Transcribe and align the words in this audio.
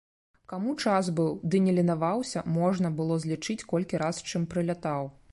Каму 0.51 0.71
час 0.85 1.09
быў 1.17 1.33
ды 1.55 1.59
не 1.65 1.75
ленаваўся, 1.79 2.43
можна 2.55 2.91
было 3.01 3.17
злічыць, 3.25 3.57
колькі 3.75 3.99
раз 4.05 4.15
з 4.23 4.27
чым 4.33 4.49
прылятаў. 4.55 5.03